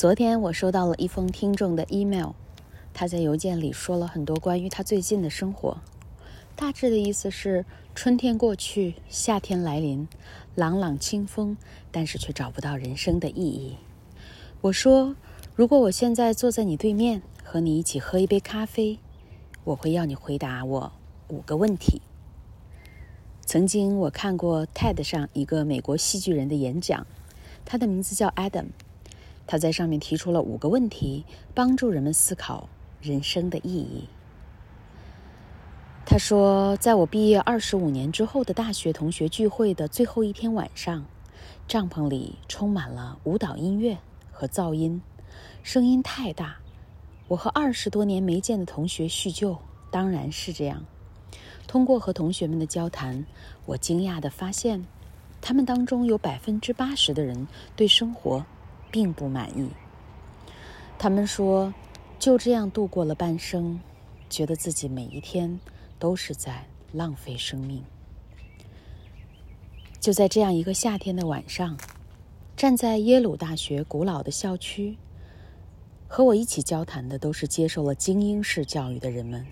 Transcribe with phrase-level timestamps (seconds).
[0.00, 2.30] 昨天我收到了一封听众的 email，
[2.94, 5.76] 他在邮件里说了很多关于他最近的生活。
[6.56, 10.08] 大致的意思是：春天过去，夏天来临，
[10.54, 11.54] 朗朗清风，
[11.92, 13.76] 但是却找不到人生的意义。
[14.62, 15.14] 我说：
[15.54, 18.98] 如果我现在坐在你对面，和你一起喝一杯咖啡，
[19.64, 20.92] 我会要你回答我
[21.28, 22.00] 五个问题。
[23.44, 27.06] 曾经我看过 TED 上一个美国戏剧人的演讲，
[27.66, 28.68] 他的名字叫 Adam。
[29.50, 31.24] 他在上面提出了五个问题，
[31.56, 32.68] 帮助人们思考
[33.02, 34.08] 人生的意义。
[36.06, 41.04] 他说，在我毕业二十五年之后的大学同学聚会的最后一天晚上，
[41.66, 43.98] 帐篷里充满了舞蹈音乐
[44.30, 45.02] 和噪音，
[45.64, 46.58] 声音太大。
[47.26, 49.58] 我和二十多年没见的同学叙旧，
[49.90, 50.84] 当然是这样。
[51.66, 53.26] 通过和同学们的交谈，
[53.66, 54.86] 我惊讶地发现，
[55.40, 58.46] 他们当中有百分之八十的人对生活。
[58.90, 59.70] 并不满意。
[60.98, 61.72] 他们说，
[62.18, 63.80] 就这样度过了半生，
[64.28, 65.58] 觉得自己每一天
[65.98, 67.82] 都是在浪费生命。
[69.98, 71.78] 就在这样一个夏天的晚上，
[72.56, 74.96] 站在耶鲁大学古老的校区，
[76.08, 79.46] 和我一起交谈的都是接受了精英式教育的人们，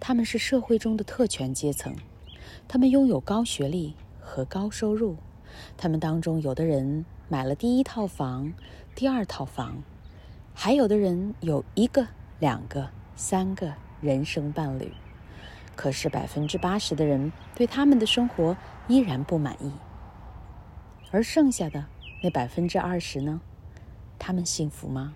[0.00, 1.94] 他们是社会中的特权阶层，
[2.66, 5.16] 他们拥有高学历和高收入，
[5.76, 7.04] 他们当中有的人。
[7.28, 8.52] 买了第一套房，
[8.94, 9.82] 第二套房，
[10.52, 12.06] 还有的人有一个、
[12.40, 13.72] 两个、三个
[14.02, 14.92] 人生伴侣，
[15.74, 18.54] 可是百分之八十的人对他们的生活
[18.86, 19.72] 依然不满意，
[21.10, 21.86] 而剩下的
[22.22, 23.40] 那百分之二十呢？
[24.18, 25.14] 他们幸福吗？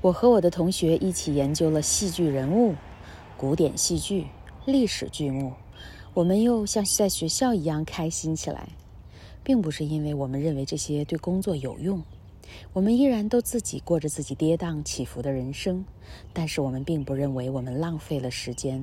[0.00, 2.76] 我和我的同学一起研究了戏剧人物、
[3.36, 4.28] 古典戏剧、
[4.64, 5.54] 历史剧目，
[6.14, 8.68] 我们又像在学校一样开心起来。
[9.46, 12.02] 并不是因为我们认为这些对工作有用，
[12.72, 15.84] 我们依然都自己过着自己跌宕起伏的人生，
[16.32, 18.82] 但是我们并不认为我们浪费了时间。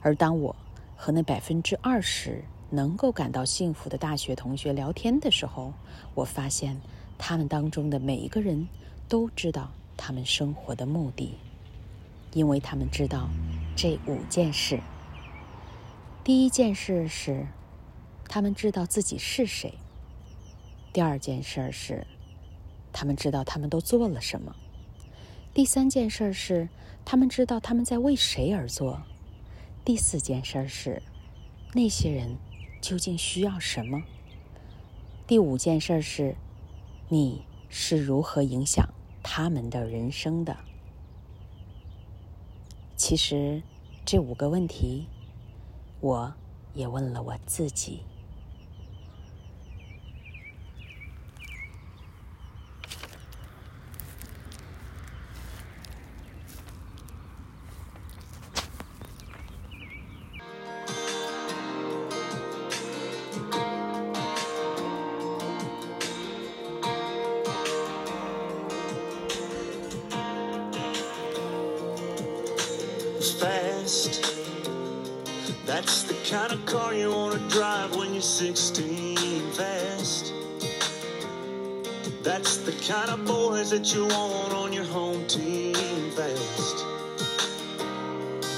[0.00, 0.56] 而当我
[0.96, 5.72] 和那百分之二十能够感到幸福的大学同学聊天的时候，
[6.12, 6.76] 我发现
[7.16, 8.66] 他们当中的每一个人
[9.08, 11.34] 都知道他们生活的目的，
[12.32, 13.28] 因为他们知道
[13.76, 14.80] 这五件事。
[16.28, 17.46] 第一件事是。
[18.28, 19.72] 他们知道自己是谁。
[20.92, 22.06] 第二件事是，
[22.92, 24.54] 他们知道他们都做了什么。
[25.54, 26.68] 第三件事是，
[27.06, 29.00] 他们知道他们在为谁而做。
[29.86, 31.02] 第四件事是，
[31.72, 32.36] 那些人
[32.82, 34.02] 究竟需要什么。
[35.26, 36.36] 第五件事是，
[37.08, 38.86] 你是如何影响
[39.22, 40.58] 他们的人生的？
[42.98, 43.62] 其实，
[44.04, 45.08] 这五个问题，
[46.00, 46.32] 我
[46.74, 48.02] 也问了我自己。
[75.68, 80.32] That's the kind of car you want to drive when you're 16 fast.
[82.22, 85.74] That's the kind of boys that you want on your home team
[86.12, 86.86] fast.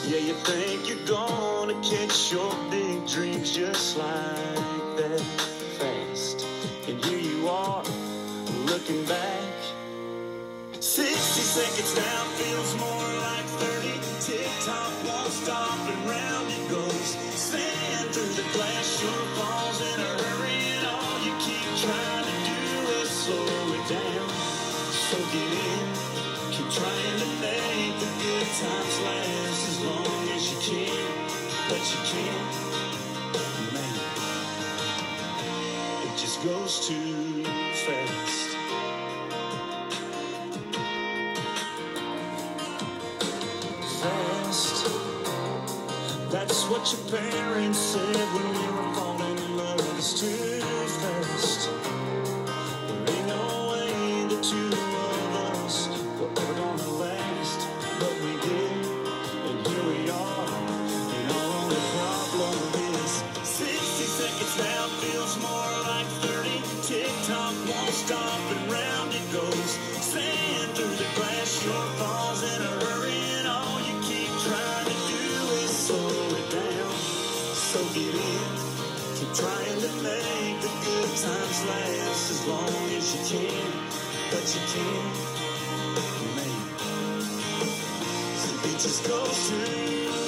[0.07, 5.21] Yeah, you think you're gonna catch your big dreams just like that
[5.81, 6.47] fast.
[6.87, 7.83] And here you are,
[8.67, 9.55] looking back.
[10.79, 13.00] 60 seconds down feels more
[28.71, 31.07] times last as long as you can,
[31.69, 32.55] but you can't.
[33.75, 33.97] Man,
[36.07, 37.45] it just goes too
[37.85, 38.49] fast.
[44.01, 44.77] fast.
[46.31, 49.99] That's what your parents said when we were falling in love.
[49.99, 50.60] It's too
[68.11, 69.71] won't and round it goes.
[70.03, 74.99] Sand through the glass, sure falls in a hurry, and all you keep trying to
[75.15, 75.27] do
[75.65, 76.95] is slow it down.
[77.71, 78.51] So get in,
[79.17, 83.73] keep trying to make the good times last as long as you can.
[84.33, 85.17] but you can't.
[86.37, 86.85] Man,
[88.65, 90.20] it just goes too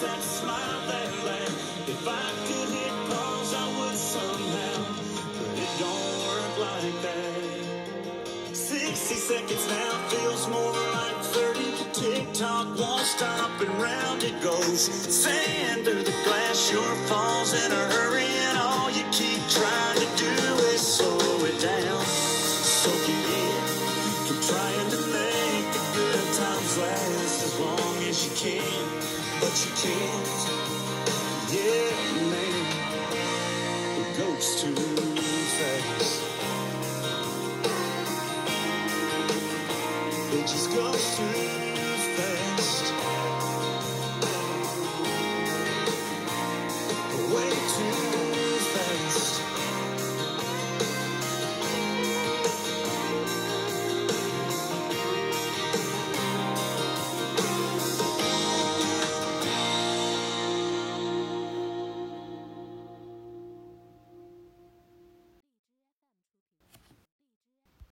[0.00, 1.08] that smile, that.
[1.88, 4.78] If I could hit pause, I would somehow.
[5.38, 8.54] But it don't work like that.
[8.54, 11.60] 60 seconds now feels more like 30.
[11.92, 14.80] Tick tock won't stop and round it goes.
[14.82, 18.27] Sand through the glass, sure falls in a hurry.